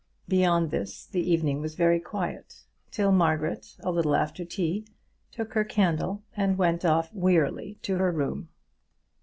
Beyond 0.27 0.71
this, 0.71 1.05
the 1.05 1.21
evening 1.31 1.61
was 1.61 1.75
very 1.75 1.99
quiet, 1.99 2.63
till 2.89 3.11
Margaret, 3.11 3.77
a 3.81 3.91
little 3.91 4.15
after 4.15 4.43
tea, 4.43 4.83
took 5.31 5.53
her 5.53 5.63
candle 5.63 6.23
and 6.35 6.57
went 6.57 6.83
off 6.83 7.13
wearily 7.13 7.77
to 7.83 7.97
her 7.97 8.11
room. 8.11 8.49